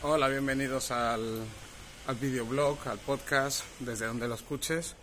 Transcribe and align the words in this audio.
Hola, 0.00 0.28
bienvenidos 0.28 0.92
al, 0.92 1.42
al 2.06 2.14
videoblog, 2.14 2.86
al 2.86 3.00
podcast, 3.00 3.64
desde 3.80 4.06
donde 4.06 4.28
lo 4.28 4.36
escuches. 4.36 4.94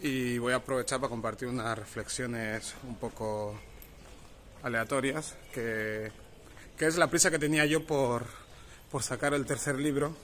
Y 0.00 0.38
voy 0.38 0.54
a 0.54 0.56
aprovechar 0.56 0.98
para 0.98 1.10
compartir 1.10 1.46
unas 1.46 1.78
reflexiones 1.78 2.74
un 2.84 2.96
poco 2.96 3.60
aleatorias, 4.62 5.36
que, 5.52 6.10
que 6.74 6.86
es 6.86 6.96
la 6.96 7.08
prisa 7.08 7.30
que 7.30 7.38
tenía 7.38 7.66
yo 7.66 7.84
por, 7.84 8.24
por 8.90 9.02
sacar 9.02 9.34
el 9.34 9.44
tercer 9.44 9.78
libro, 9.78 10.16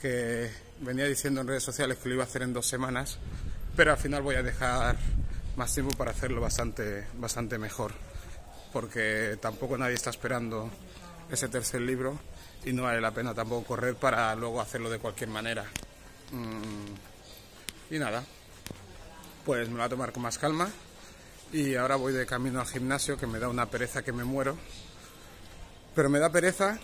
que 0.00 0.50
venía 0.80 1.04
diciendo 1.04 1.42
en 1.42 1.48
redes 1.48 1.62
sociales 1.62 1.98
que 1.98 2.08
lo 2.08 2.14
iba 2.14 2.24
a 2.24 2.26
hacer 2.26 2.40
en 2.40 2.54
dos 2.54 2.66
semanas, 2.66 3.18
pero 3.76 3.92
al 3.92 3.98
final 3.98 4.22
voy 4.22 4.36
a 4.36 4.42
dejar 4.42 4.96
más 5.56 5.74
tiempo 5.74 5.94
para 5.94 6.12
hacerlo 6.12 6.40
bastante, 6.40 7.06
bastante 7.18 7.58
mejor, 7.58 7.92
porque 8.72 9.36
tampoco 9.42 9.76
nadie 9.76 9.96
está 9.96 10.08
esperando 10.08 10.70
ese 11.30 11.48
tercer 11.50 11.82
libro 11.82 12.18
y 12.64 12.72
no 12.72 12.82
vale 12.82 13.00
la 13.00 13.10
pena 13.10 13.34
tampoco 13.34 13.68
correr 13.68 13.94
para 13.94 14.34
luego 14.34 14.60
hacerlo 14.60 14.90
de 14.90 14.98
cualquier 14.98 15.30
manera. 15.30 15.64
Mm, 16.32 17.94
y 17.94 17.98
nada, 17.98 18.24
pues 19.44 19.68
me 19.68 19.74
lo 19.74 19.78
voy 19.78 19.86
a 19.86 19.88
tomar 19.88 20.12
con 20.12 20.22
más 20.22 20.38
calma 20.38 20.70
y 21.52 21.74
ahora 21.74 21.96
voy 21.96 22.12
de 22.12 22.26
camino 22.26 22.60
al 22.60 22.66
gimnasio 22.66 23.16
que 23.16 23.26
me 23.26 23.38
da 23.38 23.48
una 23.48 23.66
pereza 23.66 24.02
que 24.02 24.12
me 24.12 24.24
muero. 24.24 24.56
Pero 25.94 26.08
me 26.08 26.18
da 26.18 26.30
pereza 26.30 26.78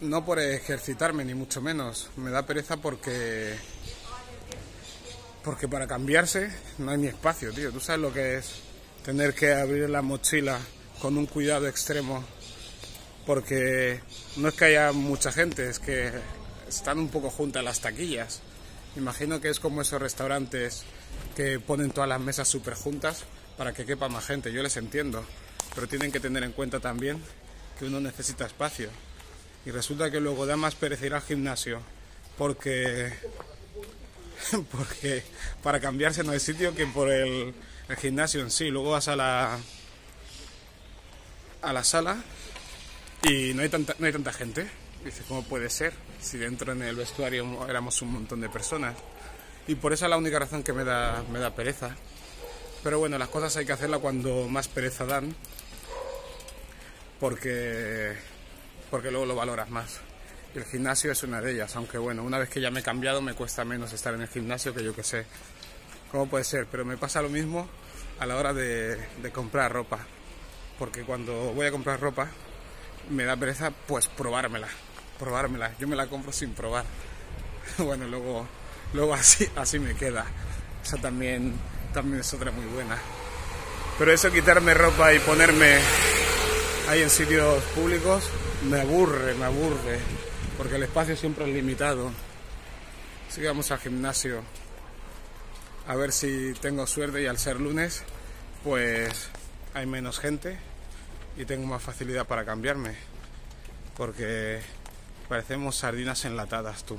no 0.00 0.24
por 0.24 0.38
ejercitarme 0.38 1.24
ni 1.24 1.34
mucho 1.34 1.60
menos, 1.60 2.10
me 2.16 2.30
da 2.30 2.46
pereza 2.46 2.76
porque 2.76 3.56
porque 5.42 5.68
para 5.68 5.86
cambiarse 5.86 6.50
no 6.78 6.90
hay 6.90 6.98
ni 6.98 7.06
espacio, 7.06 7.52
tío. 7.52 7.70
Tú 7.72 7.80
sabes 7.80 8.02
lo 8.02 8.12
que 8.12 8.38
es 8.38 8.50
tener 9.04 9.32
que 9.32 9.54
abrir 9.54 9.88
la 9.88 10.02
mochila 10.02 10.58
con 11.00 11.16
un 11.16 11.26
cuidado 11.26 11.68
extremo 11.68 12.24
porque 13.26 14.00
no 14.36 14.48
es 14.48 14.54
que 14.54 14.66
haya 14.66 14.92
mucha 14.92 15.32
gente, 15.32 15.68
es 15.68 15.80
que 15.80 16.12
están 16.68 16.98
un 16.98 17.08
poco 17.08 17.28
juntas 17.28 17.64
las 17.64 17.80
taquillas. 17.80 18.40
Imagino 18.96 19.40
que 19.40 19.50
es 19.50 19.60
como 19.60 19.82
esos 19.82 20.00
restaurantes 20.00 20.84
que 21.34 21.58
ponen 21.58 21.90
todas 21.90 22.08
las 22.08 22.20
mesas 22.20 22.48
súper 22.48 22.74
juntas 22.74 23.24
para 23.58 23.74
que 23.74 23.84
quepa 23.84 24.08
más 24.08 24.26
gente, 24.26 24.52
yo 24.52 24.62
les 24.62 24.76
entiendo, 24.76 25.24
pero 25.74 25.88
tienen 25.88 26.12
que 26.12 26.20
tener 26.20 26.44
en 26.44 26.52
cuenta 26.52 26.78
también 26.80 27.20
que 27.78 27.86
uno 27.86 28.00
necesita 28.00 28.46
espacio. 28.46 28.88
Y 29.66 29.70
resulta 29.70 30.10
que 30.10 30.20
luego 30.20 30.46
da 30.46 30.56
más 30.56 30.76
pereza 30.76 31.06
ir 31.06 31.14
al 31.14 31.22
gimnasio 31.22 31.80
porque, 32.38 33.12
porque 34.70 35.24
para 35.62 35.80
cambiarse 35.80 36.22
no 36.22 36.32
hay 36.32 36.40
sitio 36.40 36.74
que 36.74 36.86
por 36.86 37.10
el, 37.10 37.52
el 37.88 37.96
gimnasio 37.96 38.40
en 38.40 38.50
sí. 38.52 38.68
Luego 38.68 38.92
vas 38.92 39.08
a 39.08 39.16
la, 39.16 39.58
a 41.62 41.72
la 41.72 41.82
sala 41.82 42.22
y 43.28 43.54
no 43.54 43.62
hay 43.62 43.68
tanta, 43.68 43.94
no 43.98 44.06
hay 44.06 44.12
tanta 44.12 44.32
gente. 44.32 44.66
Dice, 45.04 45.22
¿cómo 45.26 45.42
puede 45.42 45.68
ser? 45.68 45.92
Si 46.20 46.38
dentro 46.38 46.72
en 46.72 46.82
el 46.82 46.96
vestuario 46.96 47.68
éramos 47.68 48.00
un 48.02 48.12
montón 48.12 48.40
de 48.40 48.48
personas. 48.48 48.96
Y 49.66 49.74
por 49.74 49.92
esa 49.92 50.06
es 50.06 50.10
la 50.10 50.16
única 50.16 50.38
razón 50.38 50.62
que 50.62 50.72
me 50.72 50.84
da, 50.84 51.24
me 51.32 51.40
da 51.40 51.54
pereza. 51.54 51.96
Pero 52.84 53.00
bueno, 53.00 53.18
las 53.18 53.28
cosas 53.28 53.56
hay 53.56 53.66
que 53.66 53.72
hacerlas 53.72 54.00
cuando 54.00 54.48
más 54.48 54.68
pereza 54.68 55.04
dan. 55.06 55.34
Porque, 57.18 58.14
porque 58.90 59.10
luego 59.10 59.26
lo 59.26 59.34
valoras 59.34 59.70
más. 59.70 60.00
El 60.54 60.64
gimnasio 60.64 61.10
es 61.10 61.22
una 61.24 61.40
de 61.40 61.52
ellas. 61.52 61.74
Aunque 61.74 61.98
bueno, 61.98 62.22
una 62.22 62.38
vez 62.38 62.48
que 62.48 62.60
ya 62.60 62.70
me 62.70 62.80
he 62.80 62.84
cambiado 62.84 63.20
me 63.20 63.34
cuesta 63.34 63.64
menos 63.64 63.92
estar 63.92 64.14
en 64.14 64.22
el 64.22 64.28
gimnasio 64.28 64.72
que 64.72 64.84
yo 64.84 64.94
que 64.94 65.02
sé. 65.02 65.26
¿Cómo 66.12 66.28
puede 66.28 66.44
ser? 66.44 66.66
Pero 66.70 66.84
me 66.84 66.96
pasa 66.96 67.22
lo 67.22 67.28
mismo 67.28 67.68
a 68.20 68.26
la 68.26 68.36
hora 68.36 68.52
de, 68.52 68.96
de 68.96 69.30
comprar 69.32 69.72
ropa. 69.72 69.98
Porque 70.78 71.02
cuando 71.02 71.52
voy 71.54 71.66
a 71.66 71.72
comprar 71.72 71.98
ropa 71.98 72.30
me 73.10 73.24
da 73.24 73.36
pereza 73.36 73.70
pues 73.70 74.08
probármela, 74.08 74.68
probármela. 75.18 75.72
Yo 75.78 75.88
me 75.88 75.96
la 75.96 76.06
compro 76.06 76.32
sin 76.32 76.52
probar. 76.52 76.84
Bueno, 77.78 78.06
luego, 78.06 78.46
luego 78.94 79.12
así, 79.14 79.48
así 79.56 79.78
me 79.78 79.94
queda. 79.96 80.24
Esa 80.84 80.98
también, 80.98 81.52
también 81.92 82.20
es 82.20 82.32
otra 82.32 82.52
muy 82.52 82.64
buena. 82.66 82.96
Pero 83.98 84.12
eso 84.12 84.30
quitarme 84.30 84.72
ropa 84.72 85.12
y 85.12 85.18
ponerme 85.18 85.78
ahí 86.88 87.02
en 87.02 87.10
sitios 87.10 87.62
públicos 87.74 88.30
me 88.70 88.80
aburre, 88.80 89.34
me 89.34 89.46
aburre. 89.46 89.98
Porque 90.56 90.76
el 90.76 90.84
espacio 90.84 91.16
siempre 91.16 91.44
es 91.44 91.54
limitado. 91.54 92.12
Así 93.28 93.40
que 93.40 93.48
vamos 93.48 93.70
al 93.70 93.78
gimnasio. 93.78 94.42
A 95.88 95.96
ver 95.96 96.12
si 96.12 96.54
tengo 96.60 96.86
suerte 96.86 97.22
y 97.22 97.26
al 97.26 97.38
ser 97.38 97.60
lunes, 97.60 98.04
pues 98.64 99.28
hay 99.74 99.86
menos 99.86 100.18
gente 100.18 100.58
y 101.36 101.44
tengo 101.44 101.66
más 101.66 101.82
facilidad 101.82 102.26
para 102.26 102.44
cambiarme. 102.44 102.94
Porque 103.96 104.60
parecemos 105.28 105.76
sardinas 105.76 106.24
enlatadas, 106.24 106.84
tú. 106.84 106.98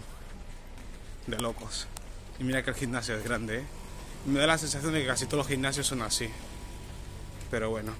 De 1.25 1.37
locos. 1.37 1.87
Y 2.39 2.43
mira 2.43 2.63
que 2.63 2.69
el 2.69 2.75
gimnasio 2.75 3.15
es 3.15 3.23
grande, 3.23 3.59
¿eh? 3.59 3.63
Me 4.25 4.39
da 4.39 4.47
la 4.47 4.57
sensación 4.57 4.93
de 4.93 5.01
que 5.01 5.07
casi 5.07 5.25
todos 5.25 5.39
los 5.39 5.47
gimnasios 5.47 5.87
son 5.87 6.01
así. 6.01 6.29
Pero 7.49 7.69
bueno. 7.69 7.95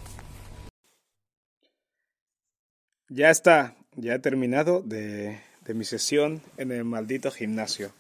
Ya 3.10 3.30
está. 3.30 3.76
Ya 3.96 4.16
he 4.16 4.20
terminado 4.20 4.82
de, 4.82 5.42
de 5.62 5.74
mi 5.74 5.86
sesión 5.86 6.42
en 6.58 6.72
el 6.72 6.84
maldito 6.84 7.32
gimnasio. 7.32 7.92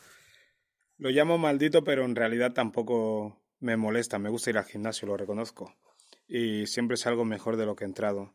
Lo 0.97 1.09
llamo 1.09 1.37
maldito, 1.37 1.83
pero 1.83 2.05
en 2.05 2.15
realidad 2.15 2.53
tampoco 2.53 3.39
me 3.59 3.77
molesta. 3.77 4.19
Me 4.19 4.29
gusta 4.29 4.49
ir 4.49 4.57
al 4.57 4.65
gimnasio, 4.65 5.07
lo 5.07 5.17
reconozco 5.17 5.73
y 6.27 6.67
siempre 6.67 6.97
salgo 6.97 7.25
mejor 7.25 7.57
de 7.57 7.65
lo 7.65 7.75
que 7.75 7.83
he 7.83 7.87
entrado. 7.87 8.33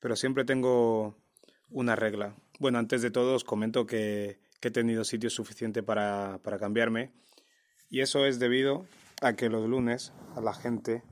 Pero 0.00 0.16
siempre 0.16 0.44
tengo 0.44 1.16
una 1.70 1.96
regla. 1.96 2.36
Bueno, 2.58 2.78
antes 2.78 3.02
de 3.02 3.10
todo 3.10 3.34
os 3.34 3.44
comento 3.44 3.86
que, 3.86 4.38
he 4.62 4.70
tenido 4.70 5.04
sitio 5.04 5.28
suficiente 5.28 5.82
para, 5.82 6.40
para 6.42 6.58
cambiarme 6.58 7.12
y 7.90 8.00
eso 8.00 8.24
es 8.24 8.38
debido 8.38 8.86
a 9.20 9.34
que 9.34 9.50
los 9.50 9.68
lunes 9.68 10.14
a 10.34 10.40
la 10.40 10.54
gente 10.54 11.02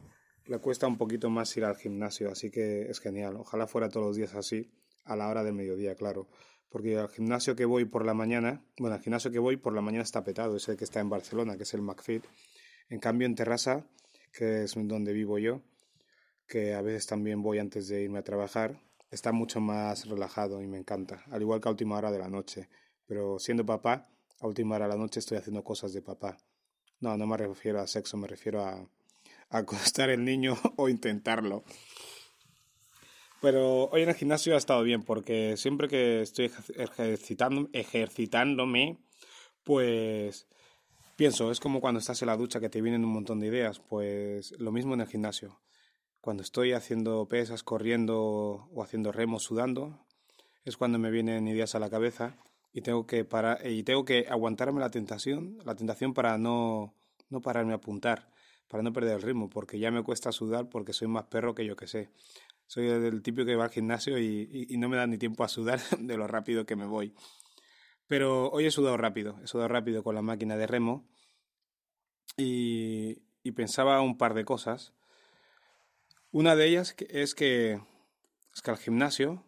le 0.47 0.59
cuesta 0.59 0.87
un 0.87 0.99
poquito 0.99 1.31
más 1.31 1.57
ir 1.57 1.65
al 1.65 1.77
gimnasio, 1.77 2.31
así 2.31 2.51
que 2.51 2.91
es 2.91 2.99
genial. 2.99 3.37
Ojalá 3.37 3.67
fuera 3.67 3.89
todos 3.89 4.07
los 4.07 4.17
días 4.17 4.35
así, 4.35 4.73
a 5.05 5.17
la 5.17 5.29
hora 5.29 5.45
del 5.45 5.55
mediodía, 5.55 5.95
claro. 5.95 6.29
Porque 6.69 6.99
al 6.99 7.09
gimnasio 7.09 7.55
que 7.55 7.65
voy 7.65 7.85
por 7.85 8.05
la 8.05 8.15
mañana, 8.15 8.65
bueno, 8.79 8.97
al 8.97 9.03
gimnasio 9.03 9.31
que 9.31 9.39
voy 9.39 9.57
por 9.57 9.75
la 9.75 9.83
mañana 9.83 10.03
está 10.03 10.25
petado, 10.25 10.57
es 10.57 10.69
el 10.69 10.77
que 10.77 10.85
está 10.85 11.01
en 11.01 11.11
Barcelona, 11.11 11.57
que 11.57 11.65
es 11.65 11.75
el 11.75 11.83
McFit. 11.83 12.25
En 12.89 12.99
cambio, 12.99 13.27
en 13.27 13.35
Terrassa, 13.35 13.87
que 14.33 14.65
es 14.65 14.75
donde 14.75 15.13
vivo 15.13 15.39
yo, 15.39 15.63
que 16.47 16.75
a 16.75 16.83
veces 16.83 17.07
también 17.07 17.43
voy 17.43 17.59
antes 17.59 17.89
de 17.89 18.03
irme 18.03 18.19
a 18.19 18.25
trabajar, 18.25 18.81
está 19.11 19.31
mucho 19.31 19.61
más 19.61 20.07
relajado 20.09 20.63
y 20.63 20.67
me 20.67 20.79
encanta, 20.79 21.23
al 21.31 21.43
igual 21.43 21.61
que 21.61 21.69
a 21.69 21.73
última 21.73 21.97
hora 21.97 22.11
de 22.11 22.19
la 22.19 22.29
noche. 22.29 22.69
Pero 23.07 23.39
siendo 23.39 23.65
papá, 23.65 24.09
a 24.41 24.47
última 24.47 24.77
hora 24.77 24.87
de 24.87 24.95
la 24.95 24.99
noche 24.99 25.21
estoy 25.21 25.39
haciendo 25.39 25.63
cosas 25.63 25.93
de 25.93 26.03
papá. 26.03 26.39
No, 27.01 27.17
no 27.17 27.27
me 27.27 27.37
refiero 27.37 27.81
a 27.81 27.87
sexo, 27.87 28.17
me 28.17 28.27
refiero 28.27 28.65
a, 28.65 28.89
acostar 29.51 30.09
el 30.09 30.25
niño 30.25 30.57
o 30.77 30.89
intentarlo. 30.89 31.63
Pero 33.41 33.87
hoy 33.91 34.03
en 34.03 34.09
el 34.09 34.15
gimnasio 34.15 34.55
ha 34.55 34.59
estado 34.59 34.83
bien 34.83 35.03
porque 35.03 35.57
siempre 35.57 35.89
que 35.89 36.23
estoy 36.23 36.51
ejercitándome, 37.73 38.99
pues 39.65 40.47
pienso, 41.17 41.51
es 41.51 41.61
como 41.61 41.81
cuando 41.81 41.99
estás 41.99 42.23
en 42.23 42.29
la 42.29 42.37
ducha 42.37 42.61
que 42.61 42.71
te 42.71 42.81
vienen 42.81 43.05
un 43.05 43.13
montón 43.13 43.41
de 43.41 43.49
ideas, 43.49 43.81
pues 43.81 44.53
lo 44.59 44.71
mismo 44.73 44.95
en 44.95 45.01
el 45.01 45.09
gimnasio 45.09 45.61
cuando 46.23 46.43
estoy 46.43 46.73
haciendo 46.73 47.29
pesas, 47.29 47.63
corriendo 47.63 48.69
o 48.73 48.83
haciendo 48.83 49.13
remos, 49.13 49.43
sudando, 49.43 50.07
es 50.65 50.79
cuando 50.79 50.99
me 50.99 51.11
vienen 51.11 51.49
ideas 51.49 51.75
a 51.75 51.81
la 51.81 51.91
cabeza 51.91 52.39
y 52.73 52.81
tengo 52.81 53.07
que 53.07 53.25
parar 53.25 53.67
y 53.67 53.83
tengo 53.83 54.05
que 54.05 54.27
aguantarme 54.31 54.81
la 54.81 54.91
tentación, 54.91 55.59
la 55.65 55.75
tentación 55.75 56.15
para 56.15 56.39
no 56.39 56.95
no 57.29 57.41
pararme 57.41 57.73
a 57.73 57.77
apuntar, 57.77 58.31
para 58.69 58.83
no 58.83 58.93
perder 58.93 59.17
el 59.17 59.23
ritmo, 59.23 59.51
porque 59.51 59.79
ya 59.79 59.91
me 59.91 60.05
cuesta 60.05 60.31
sudar 60.31 60.69
porque 60.69 60.93
soy 60.93 61.09
más 61.09 61.25
perro 61.25 61.55
que 61.55 61.67
yo 61.67 61.75
que 61.75 61.89
sé. 61.89 62.11
Soy 62.67 62.87
del 62.87 63.23
tipo 63.23 63.45
que 63.45 63.57
va 63.57 63.65
al 63.65 63.71
gimnasio 63.71 64.19
y 64.19 64.77
no 64.79 64.89
me 64.89 64.97
da 64.97 65.07
ni 65.07 65.19
tiempo 65.19 65.43
a 65.43 65.49
sudar 65.49 65.81
de 65.99 66.17
lo 66.17 66.27
rápido 66.29 66.65
que 66.65 66.77
me 66.77 66.87
voy. 66.87 67.15
Pero 68.07 68.49
hoy 68.51 68.67
he 68.67 68.71
sudado 68.71 68.97
rápido, 68.97 69.41
he 69.43 69.47
sudado 69.49 69.69
rápido 69.69 70.05
con 70.05 70.15
la 70.15 70.23
máquina 70.23 70.57
de 70.57 70.67
remo 70.67 71.09
y, 72.37 73.23
y 73.43 73.53
pensaba 73.53 74.01
un 74.01 74.17
par 74.19 74.35
de 74.35 74.45
cosas 74.45 74.95
una 76.33 76.57
de 76.57 76.67
ellas 76.67 76.97
es 77.09 77.35
que, 77.35 77.81
es 78.55 78.63
que 78.63 78.71
al 78.71 78.79
gimnasio, 78.79 79.45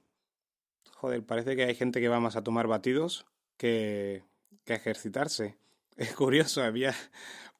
joder, 0.92 1.24
parece 1.24 1.56
que 1.56 1.64
hay 1.64 1.74
gente 1.74 2.00
que 2.00 2.08
va 2.08 2.20
más 2.20 2.36
a 2.36 2.44
tomar 2.44 2.66
batidos 2.66 3.26
que, 3.56 4.22
que 4.64 4.74
a 4.74 4.76
ejercitarse. 4.76 5.56
Es 5.96 6.12
curioso, 6.12 6.60
había 6.60 6.92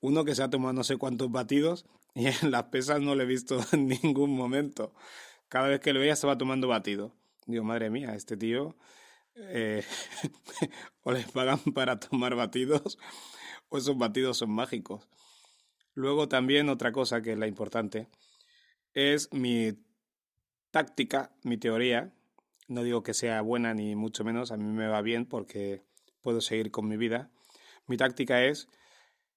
uno 0.00 0.24
que 0.24 0.34
se 0.34 0.42
ha 0.42 0.50
tomado 0.50 0.72
no 0.72 0.82
sé 0.82 0.96
cuántos 0.96 1.30
batidos 1.30 1.86
y 2.14 2.26
en 2.42 2.50
las 2.50 2.64
pesas 2.64 3.00
no 3.00 3.14
lo 3.14 3.22
he 3.22 3.26
visto 3.26 3.58
en 3.72 3.88
ningún 3.88 4.36
momento. 4.36 4.92
Cada 5.48 5.68
vez 5.68 5.80
que 5.80 5.92
lo 5.92 6.00
veía 6.00 6.12
estaba 6.12 6.36
tomando 6.36 6.68
batido. 6.68 7.12
Digo, 7.46 7.64
madre 7.64 7.90
mía, 7.90 8.14
este 8.14 8.36
tío 8.36 8.76
eh, 9.36 9.84
o 11.02 11.12
les 11.12 11.30
pagan 11.30 11.58
para 11.74 11.98
tomar 11.98 12.34
batidos 12.34 12.98
o 13.68 13.78
esos 13.78 13.96
batidos 13.96 14.38
son 14.38 14.50
mágicos. 14.50 15.08
Luego 15.94 16.28
también 16.28 16.68
otra 16.68 16.92
cosa 16.92 17.22
que 17.22 17.32
es 17.32 17.38
la 17.38 17.46
importante 17.46 18.08
es 18.94 19.32
mi 19.32 19.72
táctica, 20.70 21.32
mi 21.42 21.58
teoría, 21.58 22.12
No 22.66 22.82
digo 22.82 23.02
que 23.02 23.12
sea 23.12 23.42
buena 23.42 23.74
ni 23.74 23.94
mucho 23.94 24.24
menos, 24.24 24.50
a 24.50 24.56
mí 24.56 24.64
me 24.64 24.88
va 24.88 25.02
bien 25.02 25.26
porque 25.26 25.82
puedo 26.22 26.40
seguir 26.40 26.70
con 26.70 26.88
mi 26.88 26.96
vida. 26.96 27.30
Mi 27.86 27.98
táctica 27.98 28.42
es, 28.42 28.68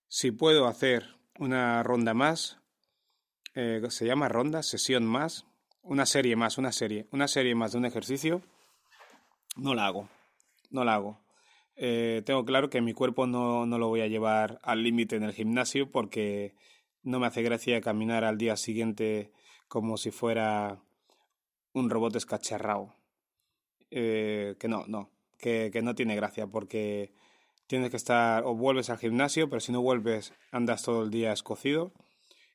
si 0.08 0.32
puedo 0.32 0.68
hacer 0.68 1.18
una 1.38 1.84
ronda 1.84 2.14
más, 2.14 2.60
eh, 3.54 3.82
se 3.90 4.06
llama 4.06 4.30
ronda, 4.30 4.64
sesión 4.64 5.06
más, 5.06 5.46
una 5.82 6.06
serie 6.06 6.38
más, 6.38 6.58
una 6.58 6.72
serie, 6.72 7.08
una 7.12 7.28
serie 7.28 7.54
más 7.56 7.74
de 7.74 7.80
un 7.80 7.86
ejercicio, 7.86 8.42
no 9.58 9.74
la 9.76 9.88
hago, 9.88 10.10
no 10.70 10.86
la 10.86 10.94
hago. 10.96 11.20
Eh, 11.76 12.22
tengo 12.26 12.46
claro 12.46 12.70
que 12.70 12.82
mi 12.82 12.94
cuerpo 12.94 13.28
no, 13.28 13.66
no 13.66 13.78
lo 13.78 13.90
voy 13.90 14.02
a 14.02 14.08
llevar 14.08 14.60
al 14.64 14.84
límite 14.84 15.18
en 15.18 15.24
el 15.24 15.34
gimnasio 15.34 15.92
porque 15.92 16.56
no 17.04 17.20
me 17.20 17.28
hace 17.28 17.42
gracia 17.42 17.82
caminar 17.82 18.24
al 18.24 18.38
día 18.38 18.56
siguiente 18.58 19.32
como 19.68 19.98
si 19.98 20.12
fuera 20.12 20.82
un 21.74 21.90
robot 21.90 22.16
escacharrado. 22.16 22.96
Eh, 23.92 24.56
que 24.60 24.68
no, 24.68 24.86
no, 24.88 25.10
que, 25.38 25.70
que 25.72 25.82
no 25.82 25.96
tiene 25.96 26.16
gracia 26.16 26.48
porque 26.48 27.14
tienes 27.68 27.90
que 27.90 27.98
estar 27.98 28.44
o 28.46 28.56
vuelves 28.56 28.90
al 28.90 28.98
gimnasio, 28.98 29.50
pero 29.50 29.60
si 29.60 29.72
no 29.72 29.82
vuelves 29.82 30.34
andas 30.52 30.84
todo 30.84 31.04
el 31.04 31.10
día 31.10 31.32
escocido 31.32 31.94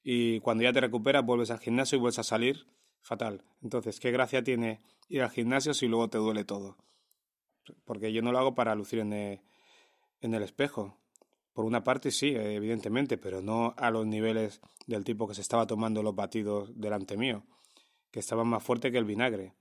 y 0.02 0.40
cuando 0.40 0.64
ya 0.64 0.72
te 0.72 0.80
recuperas 0.80 1.24
vuelves 1.24 1.50
al 1.50 1.60
gimnasio 1.60 1.96
y 1.96 2.00
vuelves 2.00 2.18
a 2.18 2.24
salir 2.24 2.66
fatal. 3.00 3.44
Entonces, 3.62 4.00
¿qué 4.00 4.10
gracia 4.10 4.42
tiene 4.42 4.80
ir 5.08 5.22
al 5.22 5.30
gimnasio 5.30 5.74
si 5.74 5.86
luego 5.88 6.08
te 6.08 6.18
duele 6.18 6.44
todo? 6.44 6.76
Porque 7.84 8.12
yo 8.12 8.22
no 8.22 8.32
lo 8.32 8.38
hago 8.38 8.54
para 8.54 8.74
lucir 8.74 8.98
en 9.00 9.12
el, 9.12 9.40
en 10.20 10.34
el 10.34 10.42
espejo. 10.42 10.98
Por 11.52 11.64
una 11.64 11.84
parte 11.84 12.10
sí, 12.10 12.34
evidentemente, 12.34 13.18
pero 13.18 13.42
no 13.42 13.74
a 13.76 13.90
los 13.90 14.06
niveles 14.06 14.60
del 14.86 15.04
tipo 15.04 15.28
que 15.28 15.34
se 15.34 15.42
estaba 15.42 15.66
tomando 15.66 16.02
los 16.02 16.14
batidos 16.14 16.70
delante 16.74 17.16
mío, 17.16 17.44
que 18.10 18.20
estaban 18.20 18.48
más 18.48 18.62
fuerte 18.62 18.90
que 18.90 18.98
el 18.98 19.04
vinagre. 19.04 19.54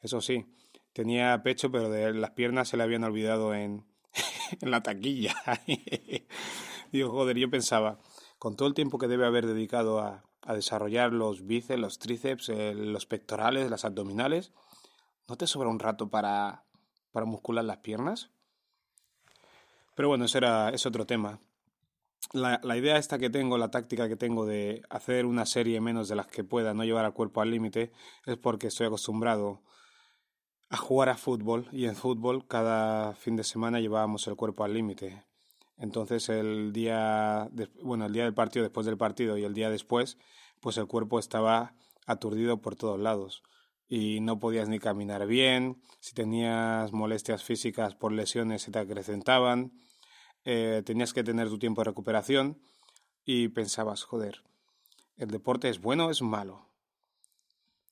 Eso 0.00 0.20
sí, 0.20 0.46
tenía 0.92 1.42
pecho, 1.42 1.70
pero 1.70 1.88
de 1.90 2.12
las 2.12 2.32
piernas 2.32 2.68
se 2.68 2.76
le 2.76 2.82
habían 2.82 3.04
olvidado 3.04 3.54
en, 3.54 3.86
la 4.60 4.82
taquilla. 4.82 5.34
Digo, 6.92 7.10
joder, 7.10 7.38
yo 7.38 7.50
pensaba, 7.50 7.98
con 8.38 8.56
todo 8.56 8.68
el 8.68 8.74
tiempo 8.74 8.98
que 8.98 9.08
debe 9.08 9.26
haber 9.26 9.46
dedicado 9.46 10.00
a, 10.00 10.24
a 10.42 10.54
desarrollar 10.54 11.12
los 11.12 11.46
bíceps, 11.46 11.80
los 11.80 11.98
tríceps, 11.98 12.48
eh, 12.48 12.74
los 12.74 13.06
pectorales, 13.06 13.70
las 13.70 13.84
abdominales, 13.84 14.52
¿no 15.28 15.36
te 15.36 15.46
sobra 15.46 15.68
un 15.68 15.78
rato 15.78 16.08
para, 16.08 16.64
para 17.12 17.26
muscular 17.26 17.64
las 17.64 17.78
piernas? 17.78 18.30
Pero 19.98 20.10
bueno, 20.10 20.26
ese 20.26 20.38
era, 20.38 20.68
es 20.68 20.86
otro 20.86 21.06
tema. 21.06 21.40
La, 22.32 22.60
la, 22.62 22.76
idea 22.76 22.98
esta 22.98 23.18
que 23.18 23.30
tengo, 23.30 23.58
la 23.58 23.72
táctica 23.72 24.08
que 24.08 24.14
tengo 24.14 24.46
de 24.46 24.82
hacer 24.90 25.26
una 25.26 25.44
serie 25.44 25.80
menos 25.80 26.06
de 26.06 26.14
las 26.14 26.28
que 26.28 26.44
pueda, 26.44 26.72
no 26.72 26.84
llevar 26.84 27.04
al 27.04 27.14
cuerpo 27.14 27.40
al 27.40 27.50
límite, 27.50 27.90
es 28.24 28.36
porque 28.36 28.68
estoy 28.68 28.86
acostumbrado 28.86 29.60
a 30.68 30.76
jugar 30.76 31.08
a 31.08 31.16
fútbol 31.16 31.66
y 31.72 31.86
en 31.86 31.96
fútbol 31.96 32.46
cada 32.46 33.14
fin 33.14 33.34
de 33.34 33.42
semana 33.42 33.80
llevábamos 33.80 34.28
el 34.28 34.36
cuerpo 34.36 34.62
al 34.62 34.74
límite. 34.74 35.24
Entonces 35.76 36.28
el 36.28 36.72
día, 36.72 37.50
bueno, 37.82 38.06
el 38.06 38.12
día 38.12 38.22
del 38.22 38.34
partido, 38.34 38.62
después 38.62 38.86
del 38.86 38.98
partido 38.98 39.36
y 39.36 39.42
el 39.42 39.52
día 39.52 39.68
después, 39.68 40.16
pues 40.60 40.76
el 40.76 40.86
cuerpo 40.86 41.18
estaba 41.18 41.74
aturdido 42.06 42.62
por 42.62 42.76
todos 42.76 43.00
lados 43.00 43.42
y 43.88 44.20
no 44.20 44.38
podías 44.38 44.68
ni 44.68 44.78
caminar 44.78 45.26
bien, 45.26 45.82
si 45.98 46.14
tenías 46.14 46.92
molestias 46.92 47.42
físicas 47.42 47.96
por 47.96 48.12
lesiones 48.12 48.62
se 48.62 48.70
te 48.70 48.78
acrecentaban, 48.78 49.72
eh, 50.50 50.82
tenías 50.82 51.12
que 51.12 51.22
tener 51.22 51.50
tu 51.50 51.58
tiempo 51.58 51.82
de 51.82 51.90
recuperación 51.90 52.58
y 53.22 53.48
pensabas, 53.48 54.04
joder, 54.04 54.42
¿el 55.18 55.28
deporte 55.30 55.68
es 55.68 55.78
bueno 55.78 56.06
o 56.06 56.10
es 56.10 56.22
malo? 56.22 56.70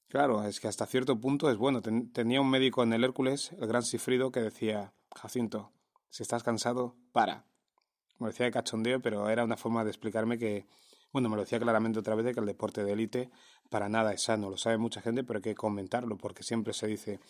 Claro, 0.08 0.42
es 0.42 0.58
que 0.58 0.66
hasta 0.66 0.86
cierto 0.86 1.20
punto 1.20 1.50
es 1.50 1.58
bueno. 1.58 1.82
tenía 1.82 2.40
un 2.40 2.48
médico 2.48 2.82
en 2.82 2.94
el 2.94 3.04
Hércules, 3.04 3.52
el 3.60 3.66
gran 3.66 3.82
Sifrido, 3.82 4.32
que 4.32 4.40
decía, 4.40 4.94
Jacinto, 5.14 5.70
si 6.08 6.22
estás 6.22 6.42
cansado, 6.42 6.96
para. 7.12 7.44
Me 8.18 8.28
decía 8.28 8.46
de 8.46 8.52
cachondeo, 8.52 9.02
pero 9.02 9.28
era 9.28 9.44
una 9.44 9.58
forma 9.58 9.84
de 9.84 9.90
explicarme 9.90 10.38
que, 10.38 10.66
bueno, 11.12 11.28
me 11.28 11.36
lo 11.36 11.42
decía 11.42 11.60
claramente 11.60 11.98
otra 11.98 12.14
vez 12.14 12.24
de 12.24 12.32
que 12.32 12.40
el 12.40 12.46
deporte 12.46 12.84
de 12.84 12.92
élite 12.92 13.30
para 13.68 13.90
nada 13.90 14.14
es 14.14 14.22
sano. 14.22 14.48
Lo 14.48 14.56
sabe 14.56 14.78
mucha 14.78 15.02
gente, 15.02 15.24
pero 15.24 15.40
hay 15.40 15.42
que 15.42 15.54
comentarlo, 15.54 16.16
porque 16.16 16.42
siempre 16.42 16.72
se 16.72 16.86
dice, 16.86 17.20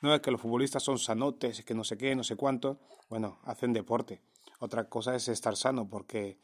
no, 0.00 0.14
es 0.14 0.22
que 0.22 0.30
los 0.30 0.40
futbolistas 0.40 0.82
son 0.82 0.98
sanotes, 0.98 1.58
es 1.58 1.64
que 1.66 1.74
no 1.74 1.84
sé 1.84 1.98
qué, 1.98 2.16
no 2.16 2.24
sé 2.24 2.36
cuánto. 2.36 2.80
Bueno, 3.10 3.40
hacen 3.44 3.74
deporte. 3.74 4.22
Otra 4.60 4.90
cosa 4.90 5.16
es 5.16 5.26
estar 5.28 5.56
sano, 5.56 5.88
porque 5.88 6.38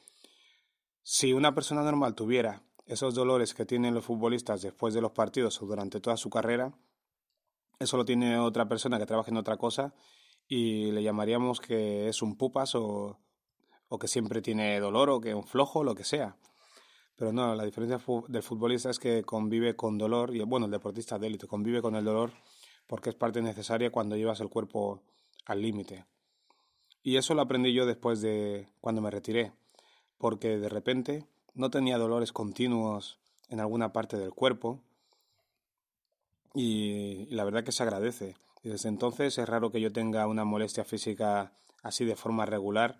si 1.03 1.35
una 1.35 1.55
persona 1.55 1.83
normal 1.83 2.15
tuviera 2.15 2.63
esos 2.87 3.15
dolores 3.15 3.53
que 3.53 3.67
tienen 3.67 3.93
los 3.93 4.07
futbolistas 4.07 4.63
después 4.63 4.95
de 4.95 5.03
los 5.03 5.13
partidos 5.13 5.61
o 5.61 5.67
durante 5.67 6.01
toda 6.01 6.17
su 6.17 6.31
carrera, 6.31 6.73
eso 7.79 7.99
lo 7.99 8.07
tiene 8.07 8.39
otra 8.39 8.67
persona 8.69 8.99
que 8.99 9.05
trabaja 9.05 9.31
en 9.31 9.37
otra 9.37 9.59
cosa 9.59 9.95
y 10.49 10.93
le 10.93 11.03
llamaríamos 11.03 11.61
que 11.61 12.09
es 12.09 12.23
un 12.23 12.39
pupas 12.39 12.75
o, 12.75 13.19
o 13.89 13.99
que 13.99 14.09
siempre 14.09 14.41
tiene 14.41 14.81
dolor 14.81 15.11
o 15.11 15.21
que 15.21 15.29
es 15.29 15.35
un 15.35 15.45
flojo, 15.45 15.85
lo 15.85 15.95
que 15.95 16.05
sea. 16.05 16.39
Pero 17.17 17.35
no, 17.35 17.55
la 17.55 17.65
diferencia 17.65 18.01
del 18.29 18.43
futbolista 18.43 18.89
es 18.89 18.99
que 18.99 19.25
convive 19.25 19.77
con 19.77 19.99
dolor, 19.99 20.35
y 20.35 20.41
bueno, 20.41 20.65
el 20.65 20.73
deportista 20.73 21.19
de 21.19 21.27
élite 21.27 21.47
convive 21.47 21.83
con 21.83 21.97
el 21.97 22.05
dolor 22.05 22.33
porque 22.87 23.11
es 23.11 23.15
parte 23.15 23.43
necesaria 23.43 23.91
cuando 23.91 24.17
llevas 24.17 24.41
el 24.41 24.49
cuerpo 24.49 25.03
al 25.45 25.61
límite. 25.61 26.07
Y 27.06 27.19
eso 27.19 27.35
lo 27.35 27.43
aprendí 27.43 27.73
yo 27.73 27.87
después 27.87 28.20
de 28.20 28.67
cuando 28.81 29.00
me 29.00 29.12
retiré, 29.12 29.53
porque 30.19 30.58
de 30.58 30.69
repente 30.69 31.25
no 31.55 31.70
tenía 31.70 31.99
dolores 31.99 32.32
continuos 32.32 33.20
en 33.49 33.61
alguna 33.61 33.93
parte 33.93 34.17
del 34.17 34.35
cuerpo 34.35 34.82
y, 36.53 37.26
la 37.26 37.44
verdad 37.44 37.62
que 37.62 37.70
se 37.70 37.85
agradece. 37.85 38.35
Desde 38.64 38.88
entonces 38.88 39.38
es 39.38 39.49
raro 39.49 39.70
que 39.70 39.81
yo 39.81 39.93
tenga 39.93 40.26
una 40.26 40.44
molestia 40.44 40.85
física 40.85 41.53
así 41.85 42.05
de 42.05 42.17
forma 42.17 42.44
regular 42.44 42.99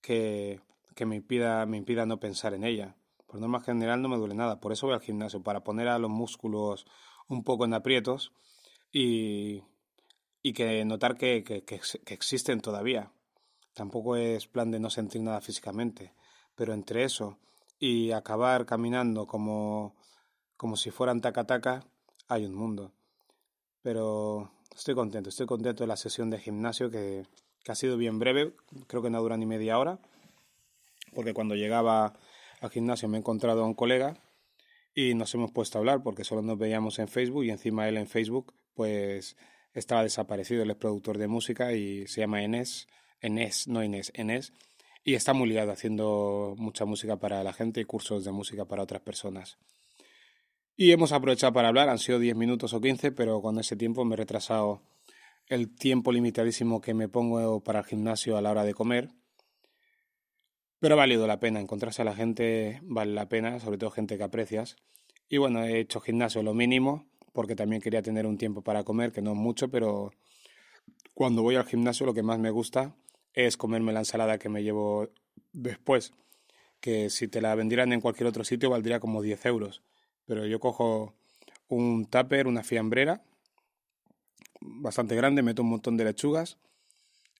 que, 0.00 0.62
que 0.94 1.04
me, 1.04 1.16
impida, 1.16 1.66
me 1.66 1.76
impida 1.76 2.06
no 2.06 2.20
pensar 2.20 2.54
en 2.54 2.64
ella. 2.64 2.96
Por 3.26 3.38
norma 3.38 3.60
general 3.60 4.00
no 4.00 4.08
me 4.08 4.16
duele 4.16 4.34
nada, 4.34 4.60
por 4.60 4.72
eso 4.72 4.86
voy 4.86 4.94
al 4.94 5.02
gimnasio, 5.02 5.42
para 5.42 5.62
poner 5.62 5.88
a 5.88 5.98
los 5.98 6.10
músculos 6.10 6.86
un 7.28 7.44
poco 7.44 7.66
en 7.66 7.74
aprietos 7.74 8.32
y, 8.90 9.62
y 10.40 10.54
que 10.54 10.82
notar 10.86 11.18
que, 11.18 11.44
que 11.44 12.14
existen 12.14 12.62
todavía. 12.62 13.12
Tampoco 13.74 14.16
es 14.16 14.46
plan 14.46 14.70
de 14.70 14.80
no 14.80 14.90
sentir 14.90 15.22
nada 15.22 15.40
físicamente, 15.40 16.12
pero 16.54 16.74
entre 16.74 17.04
eso 17.04 17.38
y 17.78 18.12
acabar 18.12 18.66
caminando 18.66 19.26
como, 19.26 19.96
como 20.56 20.76
si 20.76 20.90
fueran 20.90 21.20
taca-taca, 21.20 21.84
hay 22.28 22.44
un 22.44 22.54
mundo. 22.54 22.92
Pero 23.82 24.52
estoy 24.74 24.94
contento, 24.94 25.30
estoy 25.30 25.46
contento 25.46 25.82
de 25.82 25.88
la 25.88 25.96
sesión 25.96 26.30
de 26.30 26.38
gimnasio 26.38 26.90
que, 26.90 27.26
que 27.64 27.72
ha 27.72 27.74
sido 27.74 27.96
bien 27.96 28.18
breve, 28.18 28.54
creo 28.86 29.02
que 29.02 29.10
no 29.10 29.20
dura 29.20 29.36
ni 29.36 29.46
media 29.46 29.78
hora, 29.78 29.98
porque 31.14 31.34
cuando 31.34 31.54
llegaba 31.54 32.14
al 32.60 32.70
gimnasio 32.70 33.08
me 33.08 33.16
he 33.16 33.20
encontrado 33.20 33.62
a 33.62 33.66
un 33.66 33.74
colega 33.74 34.16
y 34.94 35.14
nos 35.14 35.34
hemos 35.34 35.50
puesto 35.50 35.78
a 35.78 35.80
hablar 35.80 36.02
porque 36.02 36.24
solo 36.24 36.42
nos 36.42 36.58
veíamos 36.58 36.98
en 36.98 37.08
Facebook 37.08 37.44
y 37.44 37.50
encima 37.50 37.88
él 37.88 37.96
en 37.96 38.06
Facebook 38.06 38.54
pues 38.74 39.36
estaba 39.74 40.02
desaparecido, 40.02 40.62
él 40.62 40.70
es 40.70 40.76
productor 40.76 41.18
de 41.18 41.28
música 41.28 41.72
y 41.72 42.06
se 42.06 42.20
llama 42.20 42.42
Enes, 42.42 42.86
Enes, 43.22 43.68
no 43.68 43.82
Inés, 43.82 44.12
Enes, 44.14 44.52
y 45.04 45.14
está 45.14 45.32
muy 45.32 45.48
liado 45.48 45.72
haciendo 45.72 46.54
mucha 46.58 46.84
música 46.84 47.16
para 47.16 47.42
la 47.42 47.52
gente 47.52 47.80
y 47.80 47.84
cursos 47.84 48.24
de 48.24 48.32
música 48.32 48.66
para 48.66 48.82
otras 48.82 49.02
personas. 49.02 49.58
Y 50.76 50.90
hemos 50.90 51.12
aprovechado 51.12 51.52
para 51.52 51.68
hablar, 51.68 51.88
han 51.88 51.98
sido 51.98 52.18
10 52.18 52.36
minutos 52.36 52.74
o 52.74 52.80
15, 52.80 53.12
pero 53.12 53.40
con 53.40 53.58
ese 53.58 53.76
tiempo 53.76 54.04
me 54.04 54.14
he 54.14 54.18
retrasado 54.18 54.82
el 55.46 55.74
tiempo 55.74 56.12
limitadísimo 56.12 56.80
que 56.80 56.94
me 56.94 57.08
pongo 57.08 57.62
para 57.62 57.80
el 57.80 57.84
gimnasio 57.84 58.36
a 58.36 58.42
la 58.42 58.50
hora 58.50 58.64
de 58.64 58.74
comer. 58.74 59.10
Pero 60.80 60.94
ha 60.94 60.98
valido 60.98 61.26
la 61.26 61.38
pena, 61.38 61.60
encontrarse 61.60 62.02
a 62.02 62.04
la 62.04 62.14
gente 62.14 62.80
vale 62.82 63.12
la 63.12 63.28
pena, 63.28 63.60
sobre 63.60 63.78
todo 63.78 63.90
gente 63.90 64.16
que 64.16 64.24
aprecias. 64.24 64.76
Y 65.28 65.36
bueno, 65.36 65.62
he 65.62 65.78
hecho 65.78 66.00
gimnasio 66.00 66.42
lo 66.42 66.54
mínimo, 66.54 67.06
porque 67.32 67.54
también 67.54 67.80
quería 67.80 68.02
tener 68.02 68.26
un 68.26 68.38
tiempo 68.38 68.62
para 68.62 68.82
comer, 68.82 69.12
que 69.12 69.22
no 69.22 69.34
mucho, 69.34 69.68
pero 69.68 70.10
cuando 71.14 71.42
voy 71.42 71.54
al 71.54 71.66
gimnasio 71.66 72.06
lo 72.06 72.14
que 72.14 72.22
más 72.22 72.38
me 72.38 72.50
gusta 72.50 72.96
es 73.34 73.56
comerme 73.56 73.92
la 73.92 74.00
ensalada 74.00 74.38
que 74.38 74.48
me 74.48 74.62
llevo 74.62 75.08
después, 75.52 76.12
que 76.80 77.10
si 77.10 77.28
te 77.28 77.40
la 77.40 77.54
vendieran 77.54 77.92
en 77.92 78.00
cualquier 78.00 78.26
otro 78.26 78.44
sitio 78.44 78.70
valdría 78.70 79.00
como 79.00 79.22
10 79.22 79.46
euros. 79.46 79.82
Pero 80.26 80.46
yo 80.46 80.60
cojo 80.60 81.14
un 81.68 82.06
tupper, 82.06 82.46
una 82.46 82.62
fiambrera, 82.62 83.22
bastante 84.60 85.16
grande, 85.16 85.42
meto 85.42 85.62
un 85.62 85.70
montón 85.70 85.96
de 85.96 86.04
lechugas 86.04 86.58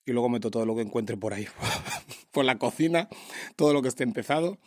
y 0.04 0.12
luego 0.12 0.28
meto 0.28 0.50
todo 0.50 0.66
lo 0.66 0.75
que 0.75 0.82
encuentre 0.82 1.16
por 1.16 1.34
ahí, 1.34 1.46
por 2.32 2.44
la 2.44 2.58
cocina, 2.58 3.08
todo 3.56 3.72
lo 3.72 3.82
que 3.82 3.88
esté 3.88 4.04
empezado 4.04 4.58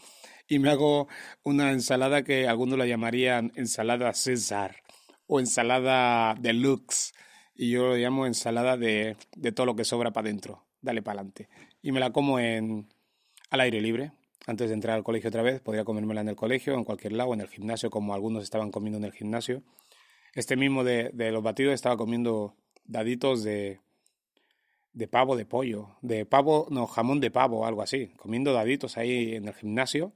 y 0.48 0.60
me 0.60 0.70
hago 0.70 1.08
una 1.44 1.72
ensalada 1.72 2.24
que 2.24 2.48
algunos 2.48 2.77
la 2.77 2.86
llamarían 2.86 3.51
ensalada 3.55 4.13
César 4.13 4.84
o 5.27 5.39
ensalada 5.39 6.36
deluxe 6.36 7.13
y 7.55 7.72
yo 7.72 7.88
lo 7.88 7.96
llamo 7.96 8.27
ensalada 8.27 8.77
de, 8.77 9.17
de 9.36 9.51
todo 9.51 9.65
lo 9.65 9.75
que 9.75 9.86
sobra 9.86 10.12
para 10.12 10.27
adentro 10.29 10.64
dale 10.86 11.01
para 11.01 11.20
adelante. 11.20 11.50
Y 11.82 11.92
me 11.92 12.00
la 12.00 12.12
como 12.12 12.39
en, 12.39 12.88
al 13.50 13.60
aire 13.60 13.82
libre. 13.82 14.13
Antes 14.48 14.70
de 14.70 14.75
entrar 14.75 14.96
al 14.96 15.04
colegio 15.04 15.27
otra 15.30 15.42
vez, 15.42 15.60
podría 15.60 15.84
comérmela 15.84 16.22
en 16.22 16.30
el 16.30 16.36
colegio, 16.36 16.75
en 16.75 16.84
cualquier 16.84 17.13
lado, 17.13 17.34
en 17.34 17.42
el 17.42 17.48
gimnasio, 17.48 17.89
como 17.89 18.13
algunos 18.13 18.44
estaban 18.44 18.72
comiendo 18.72 18.98
en 19.00 19.04
el 19.04 19.12
gimnasio. 19.12 19.63
Este 20.34 20.56
mismo 20.56 20.84
de, 20.84 21.10
de 21.13 21.32
los 21.32 21.42
batidos 21.42 21.74
estaba 21.74 21.98
comiendo 21.98 22.56
daditos 22.86 23.44
de, 23.44 23.80
de 24.96 25.08
pavo 25.08 25.36
de 25.36 25.46
pollo, 25.46 25.98
de 26.01 26.25
pavo, 26.25 26.68
no, 26.70 26.88
jamón 26.88 27.20
de 27.20 27.30
pavo 27.30 27.65
algo 27.65 27.82
así, 27.82 28.13
comiendo 28.18 28.54
daditos 28.54 28.98
ahí 28.98 29.36
en 29.36 29.48
el 29.48 29.54
gimnasio. 29.54 30.13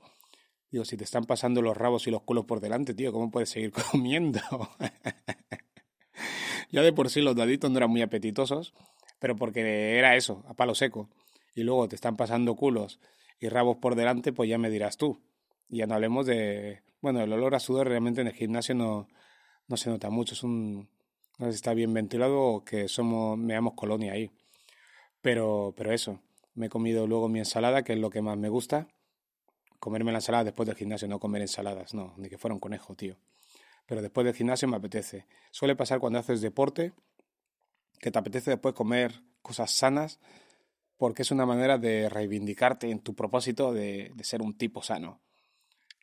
Digo, 0.72 0.86
si 0.86 0.96
te 0.96 1.04
están 1.04 1.26
pasando 1.26 1.62
los 1.62 1.76
rabos 1.76 2.08
y 2.08 2.12
los 2.12 2.22
culos 2.22 2.46
por 2.46 2.62
delante, 2.62 2.94
tío, 2.94 3.12
¿cómo 3.12 3.32
puedes 3.32 3.50
seguir 3.50 3.72
comiendo? 3.92 4.40
ya 6.72 6.82
de 6.82 6.94
por 6.94 7.10
sí 7.10 7.22
los 7.22 7.36
daditos 7.36 7.72
no 7.72 7.78
eran 7.78 7.90
muy 7.90 8.02
apetitosos, 8.02 8.74
pero 9.20 9.36
porque 9.36 9.98
era 9.98 10.16
eso, 10.16 10.44
a 10.48 10.54
palo 10.54 10.76
seco. 10.76 11.10
Y 11.54 11.64
luego 11.64 11.88
te 11.88 11.96
están 11.96 12.16
pasando 12.16 12.56
culos 12.56 13.00
y 13.40 13.50
rabos 13.50 13.78
por 13.78 13.96
delante, 13.96 14.34
pues 14.34 14.50
ya 14.50 14.58
me 14.58 14.70
dirás 14.70 14.98
tú. 14.98 15.22
Y 15.70 15.78
ya 15.78 15.88
no 15.88 15.96
hablemos 15.96 16.26
de... 16.26 16.82
Bueno, 17.02 17.22
el 17.22 17.32
olor 17.32 17.56
a 17.56 17.60
sudor 17.60 17.88
realmente 17.88 18.22
en 18.22 18.28
el 18.28 18.34
gimnasio 18.34 18.76
no, 18.76 19.08
no 19.68 19.78
se 19.78 19.90
nota 19.90 20.10
mucho. 20.10 20.34
Es 20.34 20.44
un... 20.44 20.90
No 21.38 21.46
sé 21.46 21.54
si 21.54 21.56
está 21.58 21.74
bien 21.74 21.94
ventilado 21.94 22.42
o 22.42 22.66
que 22.66 22.90
somos, 22.90 23.38
me 23.38 23.54
damos 23.54 23.74
colonia 23.76 24.12
ahí. 24.14 24.32
Pero, 25.22 25.74
pero 25.78 25.94
eso, 25.94 26.20
me 26.54 26.66
he 26.66 26.70
comido 26.70 27.08
luego 27.08 27.30
mi 27.30 27.40
ensalada, 27.40 27.84
que 27.84 27.94
es 27.94 28.00
lo 28.00 28.10
que 28.10 28.22
más 28.22 28.38
me 28.38 28.50
gusta. 28.50 28.88
Comerme 29.80 30.12
la 30.12 30.18
ensalada 30.18 30.44
después 30.44 30.68
del 30.68 30.76
gimnasio, 30.76 31.08
no 31.08 31.20
comer 31.20 31.42
ensaladas, 31.42 31.94
no, 31.94 32.14
ni 32.18 32.28
que 32.28 32.38
fuera 32.38 32.54
un 32.54 32.60
conejo, 32.60 32.96
tío. 32.96 33.16
Pero 33.86 34.02
después 34.02 34.26
del 34.26 34.36
gimnasio 34.36 34.68
me 34.68 34.76
apetece. 34.76 35.26
Suele 35.52 35.78
pasar 35.78 36.00
cuando 36.00 36.20
haces 36.20 36.42
deporte, 36.42 36.92
que 38.00 38.12
te 38.12 38.20
apetece 38.20 38.52
después 38.52 38.76
comer 38.76 39.22
cosas 39.42 39.72
sanas, 39.72 40.20
porque 40.98 41.22
es 41.22 41.32
una 41.32 41.46
manera 41.46 41.78
de 41.78 42.10
reivindicarte 42.10 42.90
en 42.90 43.00
tu 43.00 43.16
propósito 43.16 43.74
de, 43.74 44.12
de 44.14 44.24
ser 44.24 44.42
un 44.42 44.58
tipo 44.58 44.82
sano. 44.84 45.22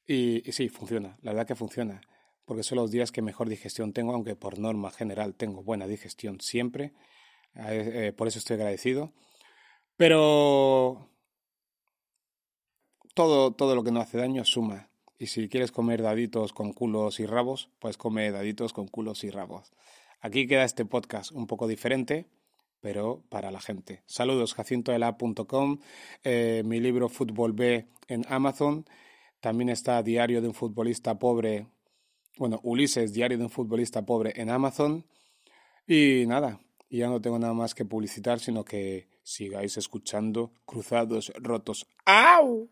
Y, 0.06 0.42
sí, 0.52 0.68
funciona, 0.68 1.18
la 1.22 1.32
verdad 1.32 1.46
que 1.46 1.56
funciona, 1.56 2.00
porque 2.44 2.62
son 2.62 2.76
los 2.76 2.90
días 2.90 3.10
que 3.10 3.22
mejor 3.22 3.48
digestión 3.48 3.92
tengo, 3.92 4.12
aunque 4.12 4.36
por 4.36 4.58
norma 4.58 4.92
general 4.92 5.34
tengo 5.34 5.64
buena 5.64 5.88
digestión 5.88 6.40
siempre, 6.40 6.92
eh, 7.56 8.12
por 8.16 8.28
eso 8.28 8.38
estoy 8.38 8.54
agradecido. 8.54 9.12
Pero 9.96 11.10
todo, 13.14 13.52
todo 13.52 13.74
lo 13.74 13.82
que 13.82 13.90
no 13.90 14.00
hace 14.00 14.18
daño 14.18 14.44
suma. 14.44 14.90
Y 15.18 15.26
si 15.28 15.48
quieres 15.48 15.72
comer 15.72 16.02
daditos 16.02 16.52
con 16.52 16.72
culos 16.72 17.18
y 17.18 17.26
rabos, 17.26 17.70
pues 17.80 17.96
come 17.96 18.30
daditos 18.30 18.72
con 18.72 18.86
culos 18.86 19.24
y 19.24 19.30
rabos. 19.30 19.72
Aquí 20.20 20.46
queda 20.46 20.64
este 20.64 20.85
podcast 20.85 21.32
un 21.32 21.46
poco 21.46 21.66
diferente, 21.66 22.26
pero 22.80 23.23
para 23.28 23.50
la 23.50 23.61
gente. 23.61 24.02
Saludos, 24.06 24.54
jacintoela.com, 24.54 25.78
eh, 26.25 26.62
mi 26.64 26.80
libro 26.80 27.08
Fútbol 27.08 27.52
B 27.52 27.87
en 28.08 28.25
Amazon. 28.28 28.87
También 29.40 29.68
está 29.68 30.02
Diario 30.02 30.40
de 30.40 30.49
un 30.49 30.54
futbolista 30.54 31.18
pobre, 31.18 31.66
bueno, 32.38 32.61
Ulises, 32.62 33.12
Diario 33.12 33.38
de 33.38 33.44
un 33.44 33.50
futbolista 33.50 34.04
pobre 34.04 34.32
en 34.37 34.50
Amazon. 34.50 35.04
Y 35.87 36.25
nada, 36.26 36.61
ya 36.90 37.08
no 37.08 37.20
tengo 37.20 37.38
nada 37.38 37.54
más 37.54 37.75
que 37.75 37.85
publicitar, 37.85 38.40
sino 38.40 38.64
que 38.64 39.08
sigáis 39.23 39.76
escuchando 39.76 40.52
Cruzados 40.64 41.32
Rotos. 41.37 41.87
¡Au! 42.04 42.68